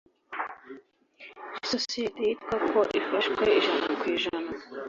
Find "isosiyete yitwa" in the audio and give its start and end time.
1.63-2.55